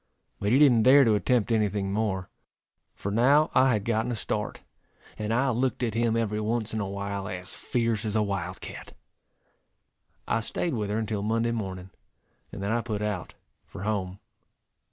But 0.39 0.51
he 0.51 0.57
didn't 0.57 0.81
dare 0.81 1.03
to 1.05 1.13
attempt 1.13 1.51
any 1.51 1.69
thing 1.69 1.93
more, 1.93 2.27
for 2.95 3.11
now 3.11 3.51
I 3.53 3.73
had 3.73 3.85
gotten 3.85 4.11
a 4.11 4.15
start, 4.15 4.61
and 5.15 5.31
I 5.31 5.51
looked 5.51 5.83
at 5.83 5.93
him 5.93 6.17
every 6.17 6.41
once 6.41 6.73
in 6.73 6.79
a 6.79 6.89
while 6.89 7.27
as 7.29 7.53
fierce 7.53 8.03
as 8.03 8.15
a 8.15 8.23
wild 8.23 8.61
cat. 8.61 8.95
I 10.27 10.39
staid 10.39 10.73
with 10.73 10.89
her 10.89 10.97
until 10.97 11.21
Monday 11.21 11.51
morning, 11.51 11.91
and 12.51 12.63
then 12.63 12.71
I 12.71 12.81
put 12.81 13.03
out 13.03 13.35
for 13.67 13.83
home. 13.83 14.19